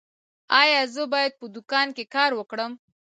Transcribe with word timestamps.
ایا 0.61 0.81
زه 0.93 1.03
باید 1.13 1.33
په 1.39 1.45
دوکان 1.55 1.87
کې 1.95 2.03
کار 2.15 2.31
وکړم؟ 2.35 2.71